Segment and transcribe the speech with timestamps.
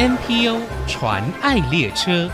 [0.00, 0.58] NPO
[0.88, 2.30] 传爱列车。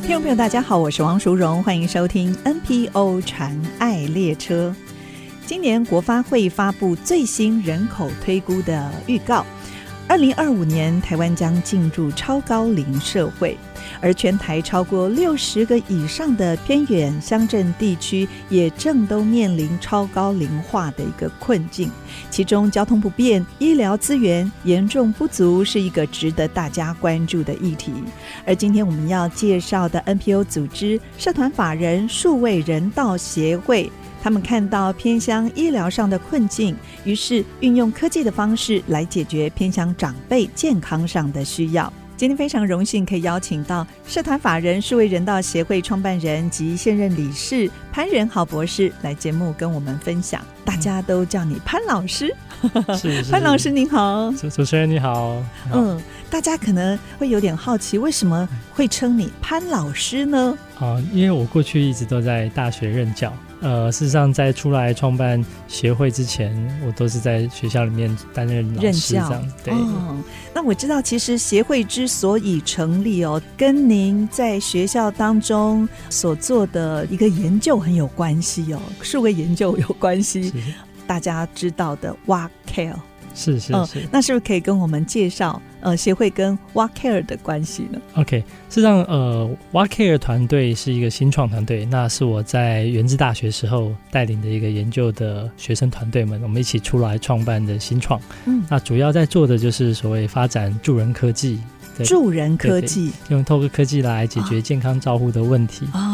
[0.00, 4.72] 听众朋友，大家好，我是王淑荣，欢迎收听 NPO 传爱列车。
[5.44, 9.44] 今年国发会发布最新人口推估的预告，
[10.10, 13.56] 二零二五年台湾将进入超高龄社会。
[14.00, 21.88] 而全台超过六十个以上的偏远乡镇地区，也正都面临超高龄化的一个困境。
[22.28, 27.92] 其中，交通不便、医疗资源严重不足，是一个值得大家关注的议题。
[28.44, 33.90] 而今天我们要介绍的 NPO 组织社团法人数位人道协会，
[34.22, 41.92] 他们看到偏乡医疗上的困境，于是运用科技的方式来解决偏乡长辈健康上的需要。
[42.16, 50.44] 今天非常荣幸可以邀请到社团法人数位人道协会创办人及现任理事潘仁豪博士来节目跟我们分享。
[50.62, 52.30] 大家都叫你潘老师，
[52.98, 54.88] 是，是潘老师您好，主主持人。
[54.88, 55.42] 你好
[55.72, 55.98] 嗯，
[56.30, 60.56] 大家可能会有点好奇，为什么会称你潘老师呢？
[60.78, 63.32] 啊，因为我过去一直都在大学任教。
[63.60, 66.50] 呃，事实上，在出来创办协会之前，
[66.86, 69.30] 我都是在学校里面担任老师这样。
[69.30, 69.54] 任教。
[69.64, 69.74] 对。
[69.74, 70.16] 哦，
[70.54, 80.50] 那我知道，其实协会之所以成立哦，跟您在学校当中所做的一个研究很有关系哦，数位研究有关系。
[81.06, 82.94] 大家知道的 WACARE。
[83.34, 98.20] 是是是，那是不是可以跟我们介绍呃协会跟 WACARE 的关系呢？OK，事实上呃 WACARE 团队是一个新创团队，那是我在元智大学时候带领的一个研究的学生团队们，我们一起出来创办的新创。
[98.46, 101.58] 嗯，那主要在做的就是所谓发展助人科技。
[102.02, 105.86] 助人科技，用透过科技来解决健康照护的问题。
[105.92, 106.09] 哦，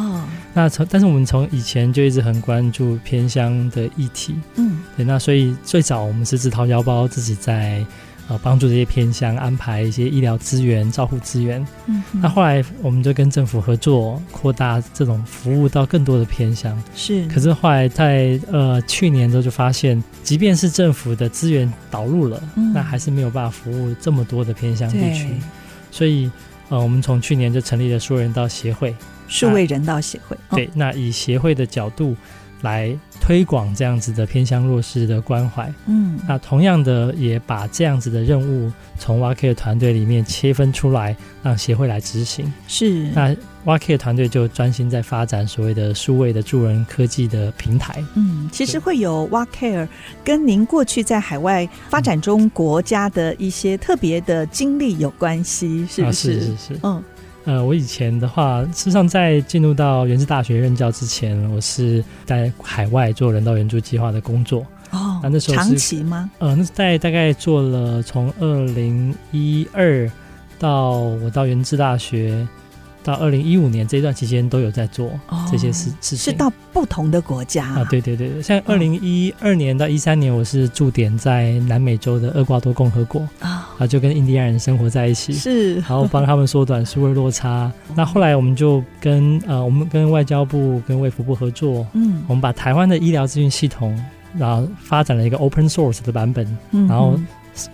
[0.56, 4.34] 那从但是我们从以前就一直很关注偏乡的议题。
[4.54, 7.84] 嗯，对，那所以最早我们是自掏腰包，自己在
[8.26, 11.62] 呃帮助这些偏乡安排一些医疗资源、照护资源。
[11.84, 16.82] 嗯，那后来我们就跟政府合作，扩大这种服务到更多的偏乡。
[16.94, 25.28] 是，可是后来在呃去年的时候就发现，即便是政府的资源导入了，嗯，那还是没有办法服务这么多的偏乡地区。
[25.90, 26.30] 所以，
[26.70, 28.96] 呃，我们从去年就成立了数位人道协会，
[29.28, 30.36] 数位人道协会。
[30.50, 32.16] 对，那以协会的角度
[32.62, 35.72] 来推广这样子的偏向弱势的关怀。
[35.86, 42.50] 嗯，那同样的也把这样子的任务从 WACARE 团队里面切分出来，让协会来执行。
[42.66, 43.10] 是。
[43.14, 43.34] 那
[43.66, 48.02] WACARE 团队就专心在发展所谓的数位的助人科技的平台。
[48.14, 49.88] 嗯，其实会有 WACARE
[50.24, 56.30] 跟您过去在海外发展中国家的一些特别的经历有关系，是不是？
[56.30, 56.80] 啊、是是是。
[56.82, 57.02] 嗯，
[57.46, 64.60] 呃，我以前的话，事实上在进入到原子大学任教之前，我是在海外做人道援助计划的工作。
[64.90, 66.30] 哦，那那时候长期吗？
[66.38, 70.10] 呃，那在大概做了从二零一二
[70.58, 72.46] 到我到原子大学。
[73.04, 75.08] 到二零一五年这段期间都有在做
[75.48, 87.70] 这些事事情，是到不同的国家啊，对对对，像二零一二年到一三年，我是驻点在南美洲的厄瓜多共和国啊，啊，就跟印第安人生活在一起，是，然后帮他们缩短 数位落差。
[87.94, 93.96] 那后来我们就跟呃，我们跟外交部跟卫福部合作，嗯，我们把台湾的医疗资讯系统，
[94.38, 97.18] 然后发展了一个 open source 的版本，然后。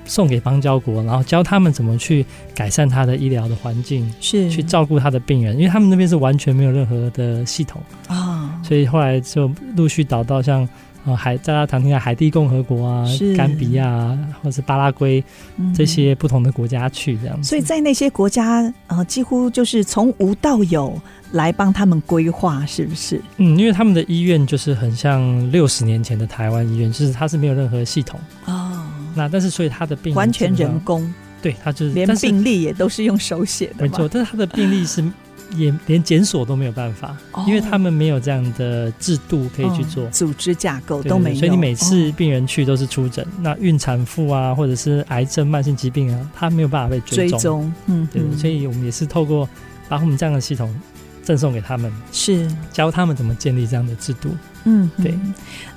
[0.04, 2.24] 送给邦交国，然后教他们怎么去
[2.54, 4.48] 改善他的医疗的环境，是。
[4.48, 7.82] 去照顾他的病人，因为他们那边是完全没有任何的系统。
[8.06, 10.68] 啊，哦、所以后来就陆续导到像
[11.04, 15.22] 呃海，大家常听的海地共和国啊、甘比亚或者是巴拉圭
[15.74, 17.44] 这些不同的国家去这样子、嗯。
[17.44, 20.96] 所以在那些国家呃，几乎就是从无到有
[21.32, 23.20] 来帮他们规划，是不是？
[23.38, 28.52] 嗯，因为他们的医院就是很像六十年前的台湾医院，就是它是没有任何系统啊。
[28.52, 31.12] 哦那但是，所以他的病完全人工，
[31.42, 34.08] 对他就是连病历也都是用手写的，没错。
[34.08, 35.04] 但是他的病历是
[35.56, 41.36] 也连检索都没有办法，哦、因为他们没有这样的制度可以去做，哦、组织架构都没有。
[41.36, 47.30] 所以你每次病人去都是出诊，哦、那孕产妇啊，或者是癌症、慢性疾病啊，他没有办法被追踪。
[47.30, 48.22] 追踪，嗯，对。
[48.36, 49.48] 所以我们也是透过
[49.88, 50.74] 把我们这样的系统
[51.22, 54.30] 赠送给他们，是教他们怎么建立这样的制度。
[54.64, 55.18] 嗯，对。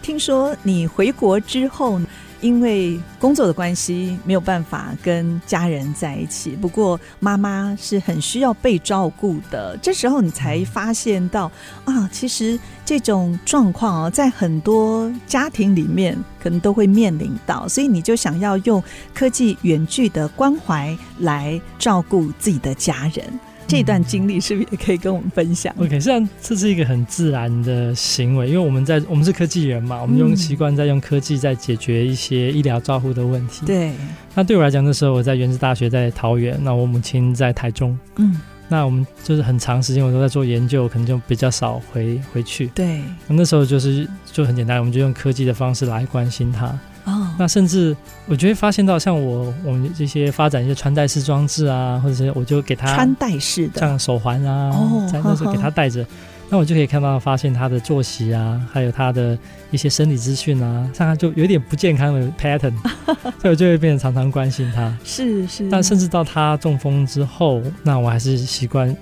[0.01, 2.00] 听说你回国之后，
[2.42, 9.75] 因为工作的关系没有办法跟家人在一起，不过妈妈是很需要被照顾的。
[9.81, 11.51] 这时候你才发现到
[11.86, 18.83] 啊，其实这种状况啊，在很多家庭里面可能都会面临到，所以你就想要用
[19.15, 23.39] 科技远距的关怀来照顾自己的家人。
[23.67, 33.65] 这段经历是不是也可以跟我们分享？OK，实际上这是一个很自然的行为，因为我们在我们是科技人嘛，我们用习惯在用科技在解决一些医疗照护的问题。
[33.65, 33.91] 对。
[34.33, 37.97] 那对我来讲，那时候我在原子大学在桃园，那我母亲在台中。
[38.17, 38.39] 嗯。
[38.67, 42.67] 那我们就是很长时间我都在做研究，可能就比较少回回去。
[42.67, 43.01] 对。
[43.27, 46.77] 那时候就是就很简单，我们就用科技的方式来关心她。
[47.05, 47.95] 哦，那甚至
[48.27, 56.05] 我觉得发现到，像我我们这些发展一些穿戴式装置啊，或者是我就给他穿戴式的，像手环啊，哦，在那时候给他戴着，
[56.49, 59.37] 那我就可以看到发现他的作息啊，还有他的
[59.71, 62.73] 一些生理资讯啊，像他就有点不健康的 pattern，
[63.39, 64.91] 所以我就会变得常常关心他。
[65.03, 68.95] 是是，但甚至到他中风之后，那我还是习惯。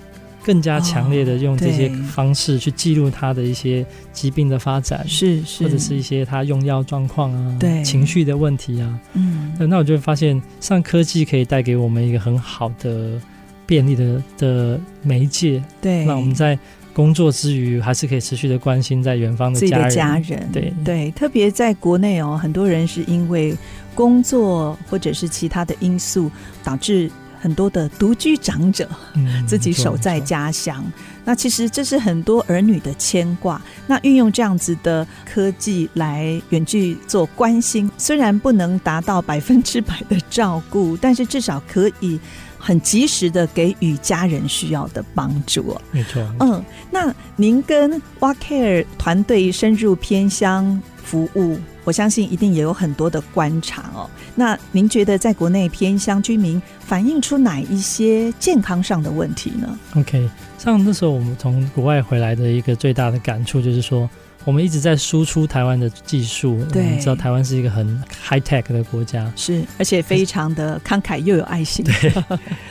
[0.43, 13.19] 更加强烈的用这些方式去记录他的一些疾病的发展，是是，或者是一些他用药状况啊，对，情绪的问题啊，嗯，那我就会发现，上科技可以带给我们一个很好的
[13.65, 16.59] 便利的的媒介，对，那我们在
[16.93, 20.73] 工作之余，还是可以持续的关心在远方的家人，家人，对。
[20.83, 23.55] 对，特别在国内哦，很多人是因为
[23.95, 26.29] 工作或者是其他的因素
[26.63, 27.09] 导致。
[27.43, 28.87] 很多的独居长者，
[29.45, 30.93] 自己守在家乡，嗯，
[31.25, 33.61] 那其实这是很多儿女的牵挂。
[33.85, 42.17] 那运用这样子的科技来远距做关心，虽然不能达到百分之百的照顾，但是至少可以
[42.57, 45.77] 很及时的给予家人需要的帮助。
[45.91, 54.09] 没错，嗯，那您跟 What Care 团队深入偏乡服务，我相信一定也有很多的观察哦。
[54.35, 64.09] 那您觉得在国内偏乡居民反映出哪一些健康上的问题呢？OK，像那时候我们从国外回来的一个最大的感触就是说，
[64.45, 67.87] 我们一直在输出台湾的技术，对，我们知道台湾是一个很
[68.27, 71.85] high tech 的国家，是， 而且非常的慷慨又有爱心。
[71.85, 72.13] 对，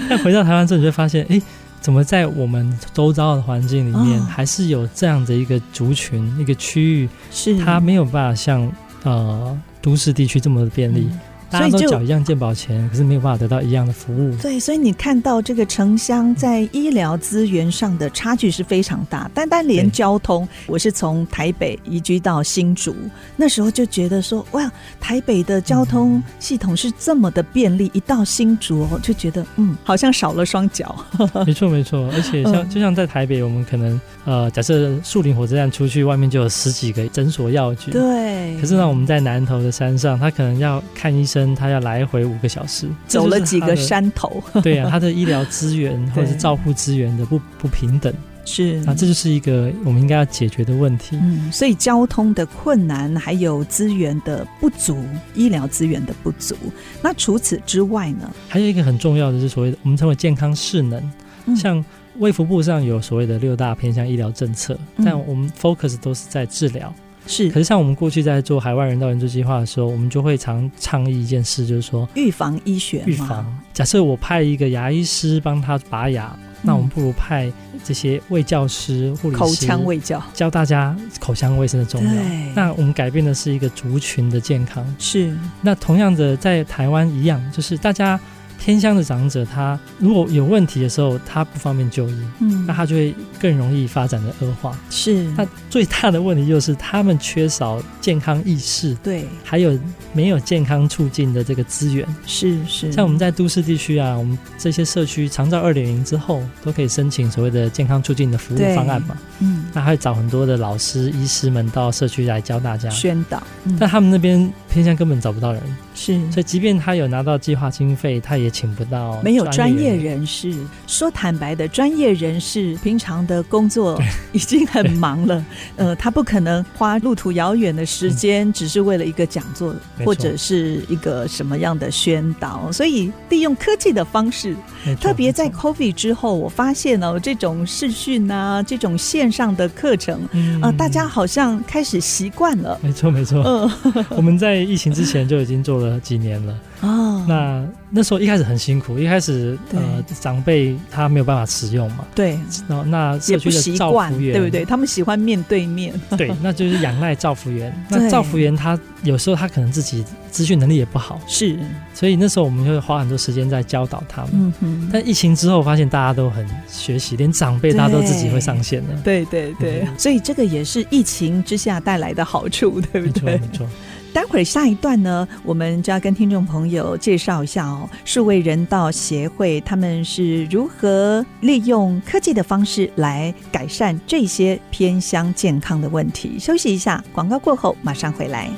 [0.09, 1.41] 但回到台湾之后，你就发现，哎，
[1.81, 8.71] 怎么在我们周遭的环境里面，还是有这样的一个族群、哦、一个区域，是它没有办法像
[9.05, 11.09] 啊都市地区这么的便利。
[11.53, 14.35] 大家都缴一样健保钱，可是没有办法得到一样的服务。
[14.37, 19.31] 对，所以你看到这个城乡在医疗资源上的差距是非常大。
[19.35, 22.97] 单单连交通，我是从台北移居到新竹，
[23.37, 30.97] 那时候就觉得说，哇，台北的交通系统是这么的便利，嗯、一到新竹就觉得，嗯，好像少了双脚。
[31.47, 32.09] 没错，没错。
[32.15, 37.91] 而且像就像在台北，我们可能呃，假设树林火车站出去，外面就有十几个诊所药局。
[37.91, 38.59] 对。
[38.59, 41.42] 可是呢，我们在南投的山上，他可能要看医生。
[41.55, 44.43] 他要来回五个小时，走了几个山头。
[44.63, 48.13] 对呀、啊，他的医疗资源或者是照护资源的不不平等，
[48.45, 51.19] 是啊，这就是一个我们应该要解决的问题。
[51.23, 54.97] 嗯，所以交通的困难，还有资源的不足，
[55.35, 56.55] 医疗资源的不足。
[57.03, 58.31] 那除此之外呢？
[58.49, 61.13] 还有一个很重要的，是所谓的我们称为健康势能。
[61.47, 61.85] 嗯、像
[62.19, 66.95] 卫福部上有所谓的六大偏向医疗政策，嗯、但我们 focus 都是在治疗。
[67.27, 73.03] 是，可是像我们过去在做海外人道援助计划的时候，我们就会常倡议一件事，就是说预防医学。
[73.07, 73.45] 预防。
[73.73, 77.51] 假设我派一个牙医师帮他拔牙，嗯，那我们不如派
[77.85, 82.23] 这些卫教师、护理师口腔卫教，教大家口腔卫生的重要。
[82.55, 84.85] 那我们改变的是一个族群的健康。
[84.99, 85.37] 是。
[85.61, 88.19] 那同样的，在台湾一样，就是大家。
[88.65, 94.79] 偏乡的长者，他如果有问题的时候，他不方便就医，嗯，那他就会更容易发展的恶化。
[94.89, 99.77] 是，那最大的问题就是他们缺少健康意识，对，还有
[100.13, 102.07] 没有健康促进的这个资源。
[102.25, 109.17] 是是，像我们在都市地区啊，我们这些社区长照二点零之后，都可以申请所谓的健康促进的服务方案嘛。
[109.41, 115.61] 嗯，那还会找很多的老师、医师们到社区来教大家宣导，嗯，但他们那边偏向根本找不到人。
[115.97, 120.55] 是，所以即便他有拿到计划经费，他也请不到没有专业人士。
[120.87, 124.01] 说坦白的，专业人士平常的工作
[124.33, 125.45] 已经很忙了，
[125.77, 132.71] 呃，他不可能花路途遥远的时间，只是为了一个讲座或者是一个什么样的宣导。
[132.71, 134.55] 所以利用科技的方式，
[135.01, 142.79] 特别在 COVID 之后，我发现哦，这种视讯啊，这种线上的课程啊、嗯呃，大家好像开始习惯了。
[142.83, 143.43] 没错，没错。
[143.45, 145.99] 嗯， 我们在疫情之前就已经做了。
[146.03, 154.65] 几年了哦，那那时候一开始很辛苦，一开始呃长辈他没有办法使用嘛，对，然后那社区的照服员，对不对？
[154.65, 157.73] 他们喜欢面对面， 对，那就是仰赖照服员。
[157.89, 161.57] 那照服员他有时候他可能自己资讯能力也不好，是，
[161.95, 164.31] 所以那时候我们就会花很多时间在教导他们。
[164.35, 164.91] 嗯哼。
[164.93, 169.01] 但疫情之后发现大家都很学习，连长辈大家都自己会上线了。
[169.05, 173.39] 对对对，所以这个也是疫情之下带来的好处，对不对？
[173.39, 173.49] 没错。
[173.53, 173.67] 没错
[174.13, 186.39] 待会儿下一段呢，我们就要跟听众朋友介绍一下哦，数位人道协会他们是如何利用科技的方式来改善这些偏乡健康的问题。
[186.39, 188.51] 休息一下，广告过后马上回来。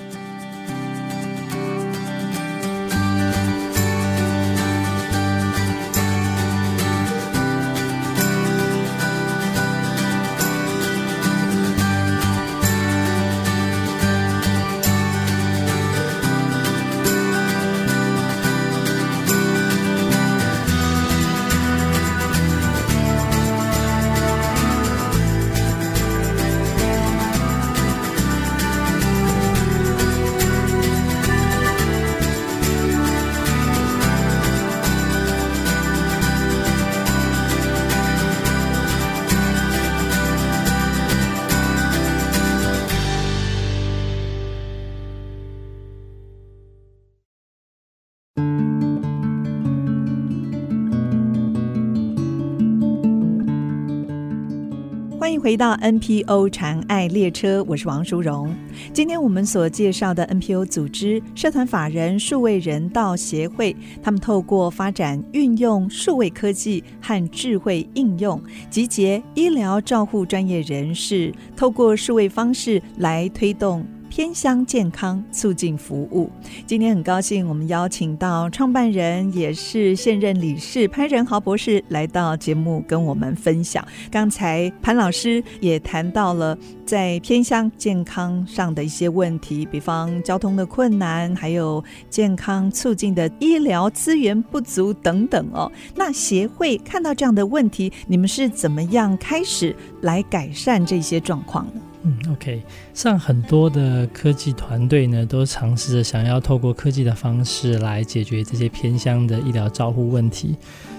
[55.24, 58.54] 欢迎回到 NPO 禅爱列车，我是王淑荣。
[58.92, 68.38] 今天我们所介绍的 NPO 组织社团法人数位人道协会，他们透过发展运用数位科技和智慧应用，
[68.68, 73.82] 集结医疗照护专业人士，透过数位方式来推动。
[74.14, 76.30] 偏乡健康促进服务，
[76.68, 83.84] 今天很高兴，我们邀请到创办人，也是现任理事潘仁豪博士来到节目跟我们分享。
[84.12, 86.56] 刚才潘老师也谈到了
[86.86, 95.68] 在偏乡健康上的一些问题，比方交通的困难，还有健康促进的医疗资源不足等等哦。
[95.96, 101.80] 那协会看到这样的问题，你们是怎么样开始来改善这些状况呢？
[102.06, 110.54] 嗯，OK，像很多的科技团队呢，都尝试着想要透过科技的方式来解决这些偏乡的医疗照护问题。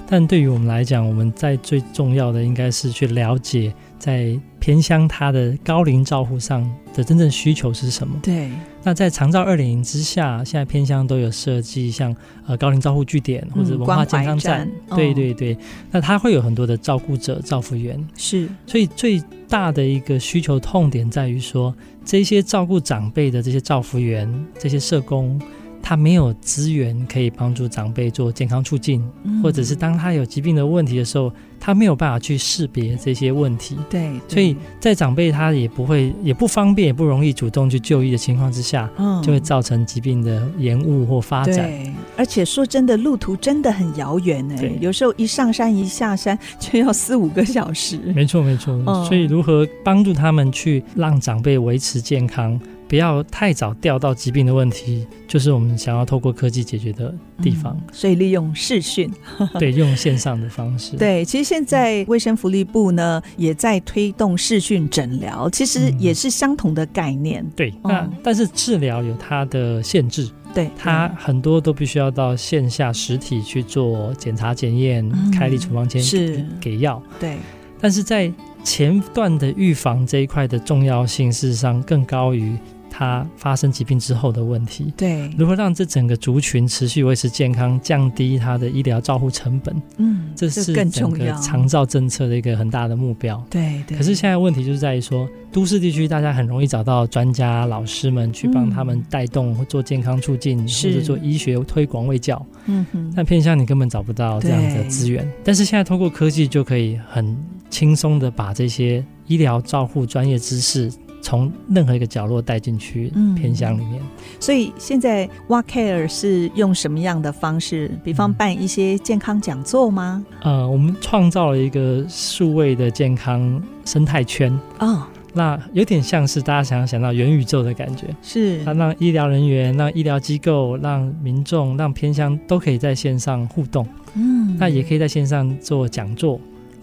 [0.07, 8.15] 但对于我们来讲，我们在最重要的应该是去了解在偏乡它的高龄照护上的真正需求是什么。
[8.21, 8.51] 对。
[8.83, 14.69] 那在长照二点零之下，现在偏乡都有设计像呃高龄照护据点或者文化健康站。
[14.89, 15.57] 嗯、对对对。
[15.89, 17.99] 那它会有很多的照顾者、照服员。
[18.15, 18.47] 是。
[18.67, 19.19] 所以最
[19.49, 25.41] 大的一个需求痛点在于说，这些照顾长辈的这些照服员、这些社工，
[25.87, 33.77] 他没有资源可以帮助长辈做健康促进，嗯、或者是当他有疾病的问题的时候，他没有办法去识别这些问题。
[33.87, 41.57] 对，对，所以在长辈他也不会、也不方便、也不容易主动去就医的情况之下，嗯，就会造成疾病的延误或发展。
[41.57, 44.55] 对，而且说真的，路途真的很遥远呢。
[44.57, 47.99] 对，有时候一上山一下山就要四五个小时。
[48.15, 48.73] 没错，没错。
[48.87, 52.59] 嗯、所以如何帮助他们去让长辈维持健康？
[52.87, 57.75] 不要太早掉到疾病的问题，就是我们想要透过科技解决的地方。
[57.75, 59.11] 嗯、所以利用视讯，
[59.57, 60.95] 对，用线上的方式。
[60.97, 67.43] 对，其实现在卫生福利部呢也在推动视讯诊疗，其实也是相同的概念。
[67.43, 77.01] 嗯、对，那但是治疗有它的限制，对，它很多都必须要到线下实体去做检查检验、嗯、开立处方间是给药。
[77.19, 77.37] 对，
[77.81, 78.31] 但是在
[78.63, 82.55] 前段的预防这一块的重要性，事实上更高于。
[82.97, 93.43] 它发生疾病之后的问题，对，如何让这整个族群持续维持健康，降低它的医疗照护成本，嗯，这是整个长照政策的一个很大的目标。
[93.49, 93.97] 对对。
[93.97, 102.41] 可是现在问题就是在于说，都市地区大家很容易找到专家老师们去帮他们带动或做健康促进，或者做医学推广卫教。
[102.67, 103.11] 嗯哼。
[103.13, 107.37] 但偏向你根本找不到这样的资源，但是现在通过科技就可以很
[107.69, 110.89] 轻松的把这些医疗照护专业知识。
[111.25, 114.07] 从任何一个角落带进去偏乡里面，嗯，
[114.39, 117.89] 所以现在 WaCare 是用什么样的方式？
[118.03, 120.23] 比方办一些健康讲座吗？
[120.43, 124.55] 呃，我们创造了一个数位的健康生态圈。
[124.77, 128.63] 哦，那有点像是大家想要想到元宇宙的感觉，是。
[128.63, 136.39] 它让医疗人员、让医疗机构、让民众、让偏乡都可以在线上互动，嗯，那也可以在线上做讲座。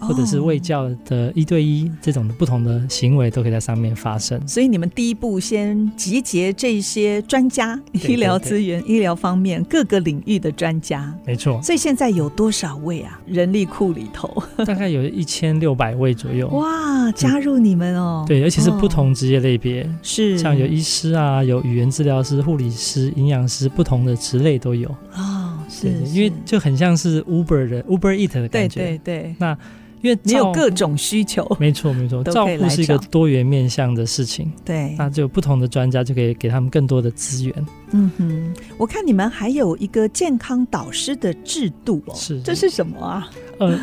[0.07, 4.39] 或者是卫教的一对一这种不同的行为，都可以在上面发生。
[4.47, 11.61] 所以你们第一步先集结这些专家， 医疗资源、医疗方面各个领域的专家，没错。
[11.61, 13.19] 所以现在有多少位啊？
[13.25, 16.47] 人力库里头大概有一千六百位左右。
[16.53, 18.25] 哇，加入你们哦！
[18.27, 29.35] 对，而且是不同职业类别，是像有医师啊，有语言治疗师、护理师、营养师，不同的职类都有哦，是，对，因为就很像是 Uber 的 Uber Eat 的感觉，对对对。
[29.39, 29.57] 那
[30.03, 37.67] 因为你有各种需求，没错没错，照顾是一个多元面向的事情，对，那就不同的专家就可以给他们更多的资源。
[37.91, 43.31] 嗯哼，我看你们还有一个健康导师的制度哦，是，这是什么啊？
[43.59, 43.79] 呃。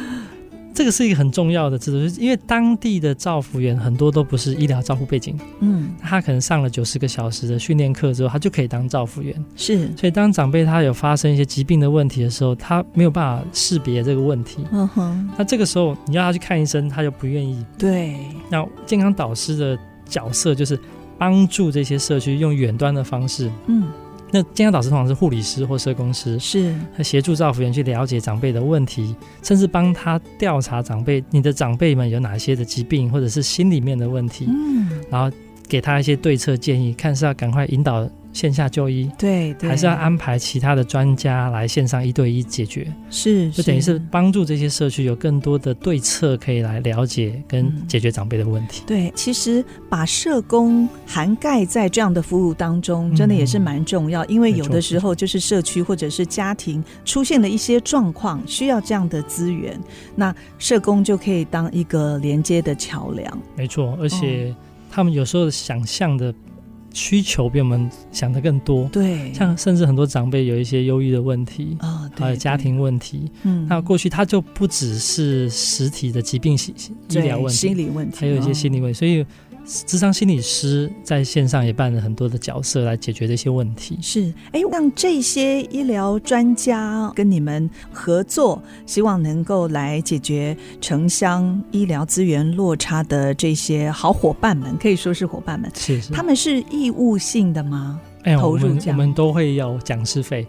[0.73, 9.45] 这个是一个很重要的制度，就是因为当地的照护员很多都不是医疗照护背景，嗯，他可能上了九十个小时的训练课之后，他就可以当照护员。
[9.57, 14.65] 是，所以当长辈他有发生一些疾病的问题的时候，他没有办法识别这个问题。
[14.73, 17.65] 嗯哼，那这个时候你要他去看医生，他就不愿意。
[17.77, 18.17] 对，
[18.49, 20.79] 那健康导师的角色就是
[21.19, 23.85] 帮助这些社区用远端的方式，嗯。
[24.33, 35.37] 那健康导师通常是护理师或社工师，是协助照护员去了解长辈的问题，甚至帮他调查长辈，你的长辈们有哪些的疾病或者是心里面的问题，嗯，然后
[35.69, 38.09] 给他一些对策建议，看是要赶快引导。
[38.33, 48.83] 线下就医，对，对，还是要安排其他的专家来线上一对一解决，是，就等于是帮助这些社区有更多的对策可以来了解跟解决长辈的问题。
[48.85, 59.79] 嗯、对，其实把社工涵盖在这样的服务当中，真的也是蛮重要，嗯、因为有的时候就是社区或者是家庭出现了一些状况，需要这样的资源，
[60.15, 63.43] 那社工就可以当一个连接的桥梁。
[63.57, 64.55] 没错，而且
[64.89, 66.33] 他们有时候想象的。
[66.93, 76.59] 需求比我们想的更多，对，像甚至很多长辈有一些忧郁的问题啊，还、哦、有家庭问题，嗯，那过去他就不只是实体的疾病医
[77.11, 79.27] 医疗问题，心理问题，还有一些心理问题，哦、所以。
[79.71, 83.97] 咨商心理师在线上也扮了很多的角色来解决这些问题。
[84.03, 95.71] 是，哎，让这些医疗专家跟你们合作，希望能够来解决城乡医疗资源落差的这些好伙伴们，可以说是伙伴们。
[95.77, 98.01] 是是，他们是义务性的吗？
[98.25, 100.45] 哎，我们我们都会有讲师费。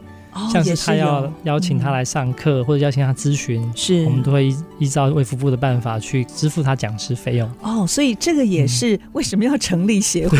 [0.52, 7.50] 像是他要邀请他来上课，或者邀请他咨询，是，我们都会依依照卫福部的办法去支付他讲师费用。
[7.62, 10.38] 哦，所以这个也是为什么要成立协会，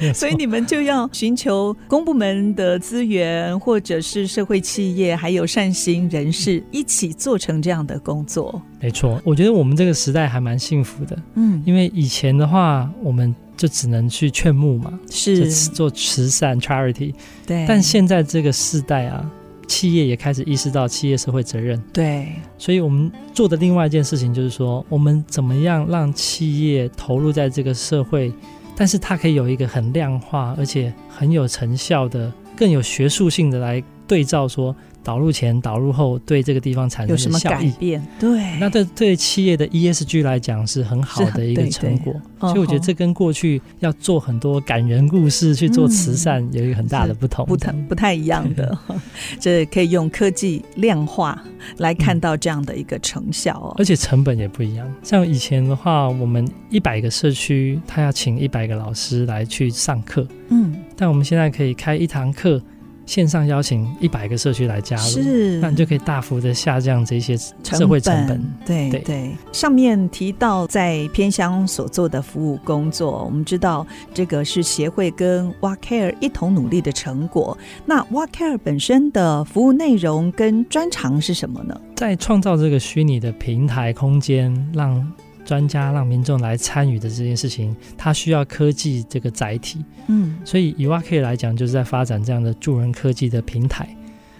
[0.00, 8.60] 嗯， 所以你们就要寻求公部门的资源，或者是社会企业，还有善心人士一起做成这样的工作。
[8.80, 13.34] 没错，我觉得我们这个时代还蛮幸福的，嗯，因为以前的话，我们。
[13.56, 17.14] 就只能去劝募嘛，是做慈善 charity，
[17.46, 17.64] 对。
[17.66, 19.30] 但现在这个时代啊，
[19.66, 22.28] 企业也开始意识到企业社会责任，对。
[22.58, 28.32] 所以我们做的另外一件事情就是说，我们怎么样让企业投入在这个社会，
[28.76, 34.74] 但是它可以有一个很量化而且很有成效的、更有学术性的来对照说。
[35.06, 38.04] 导入前、导入后，对这个地方产生什么改变？
[38.18, 42.12] 对，那对对企业的 ESG 来讲是很好的一个成果。
[42.40, 48.76] 所以我觉得这跟过去要做很多感人故事去做慈善有一个很大的不同，不同不太一样的。
[49.38, 51.40] 这可以用科技量化
[51.76, 54.92] 来看到这样的一个成效哦，而且成本也不一样。
[55.04, 62.60] 像以前的话，我们一百个社区，他要请一百个老师来去上课，嗯，但我们现在可以开一堂课。
[63.06, 68.26] 线上邀请一百个社区来加入，是，那你就可以大幅的下降这些社会成本。
[68.26, 77.56] 成本对对，对，上面提到在偏乡所做的服务工作，我们知道这个是协会跟 What Care 一同努力的成果。
[77.84, 81.80] 那 What Care 本身的服务内容跟专长是什么呢？
[81.94, 85.12] 在创造这个虚拟的平台空间，让
[85.46, 93.88] 专家让民众来参与的这件事情，它需要科技这个载体，嗯，所以以 What Care 来讲，就是在发展这样的助人科技的平台，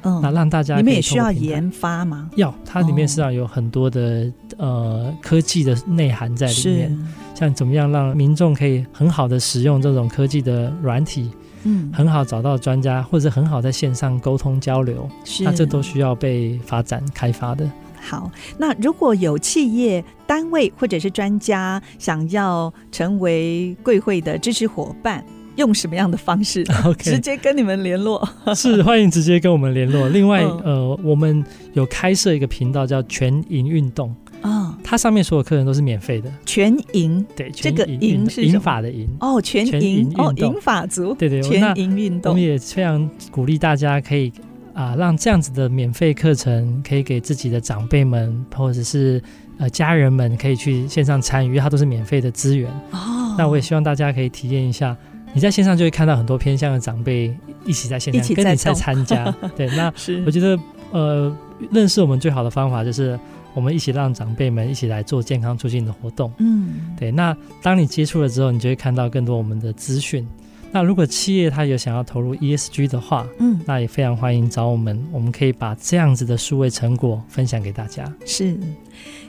[0.03, 2.29] 嗯，那让大家你们也需要研发吗？
[2.35, 11.31] 要，它里面实际上有很多的、哦、呃科技的内涵在里面，像怎么样让民众可以很好的使用这种科技的软体，
[11.63, 17.65] 嗯，很好找到专家，或者很好在线上沟通交流，是，那这都需要被发展开发的。
[18.09, 25.25] 好，那如果有企业单位或者是专家想要成为贵会的支持伙伴，
[25.57, 27.03] 用什么样的方式？Okay.
[27.03, 28.27] 直接跟你们联络？
[28.55, 30.09] 是，欢迎直接跟我们联络。
[30.15, 36.31] 另外，嗯、呃，我们有开设一个频道叫全营运动啊、嗯，它上面所有课程都是免费的。
[36.45, 44.33] 全营对，这个营是银发的营哦，全营哦，银发族对对，全营运动，我们也非常鼓励大家可以。
[44.77, 49.23] 啊，让这样子的免费课程可以给自己的长辈们，或者是
[49.57, 52.71] 呃家人们可以去线上参与，因为它都是免费的资源。
[52.91, 54.95] 哦，那我也希望大家可以体验一下，
[55.33, 57.35] 你在线上就会看到很多偏向的长辈
[57.65, 59.35] 一起在线上跟你在参加。
[59.57, 59.91] 对，那
[60.27, 60.59] 我觉得
[60.93, 61.35] 呃，
[61.73, 63.19] 认识我们最好的方法就是
[63.55, 66.31] 我们一起让长辈们一起来做健康促进的活动。
[66.37, 67.11] 嗯，对。
[67.11, 70.29] 那当你接触了之后，你就会看到更多我们的资讯。
[70.73, 78.05] 那如果企业它有想要投入 ESG 的话，嗯，那也非常欢迎找我们，我们可以把这样子的数位成果分享给大家。
[78.27, 78.59] 是。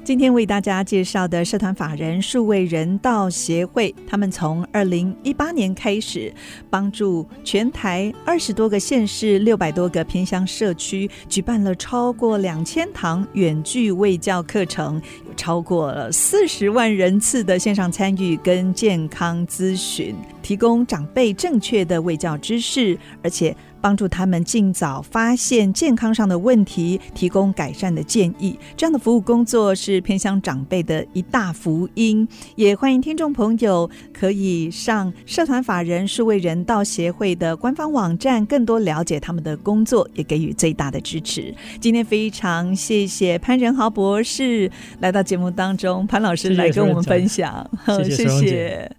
[0.04, 6.34] 今天为大家介绍的社团法人数位人道协会，他们从二零一八年开始，
[6.70, 28.58] 帮助全台二十多个县市、六百多个偏乡社区，举办了超过两千堂远距卫教课程，有超过了四十万人次的线上参与跟健康咨询，提供长辈正确的卫教知识，而且，帮助他们尽早发现健康上的问题，提供改善的建议。
[28.76, 32.28] 这样的服务工作是偏向长辈的一大福音。
[32.56, 41.54] 也欢迎听众朋友可以上社团法人数位人道协会的官方网站，更多了解他们的工作，也给予最大的支持。
[41.80, 48.92] 今天非常谢谢潘仁豪博士来到节目当中，潘老师来跟我们分享， 谢谢，谢谢。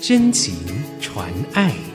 [0.00, 0.54] 真情
[1.00, 1.89] 传爱。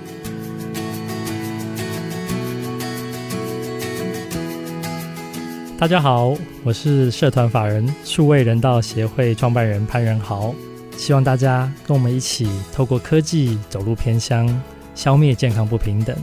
[5.85, 10.51] 大家好，我是社团法人数位人道协会创办人潘仁豪，
[10.97, 14.49] 希望大家跟我们一起透过科技走入偏乡，
[14.95, 16.17] 消灭健康不平等。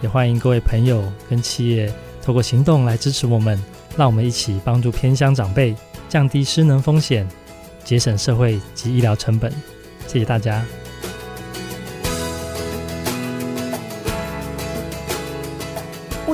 [0.00, 3.60] 也欢迎各位朋友跟企业透过行动来支持我们，
[3.96, 5.74] 让我们一起帮助偏乡长辈
[6.08, 7.26] 降低失能风险，
[7.82, 9.52] 节省社会及医疗成本。
[10.06, 10.64] 谢谢大家。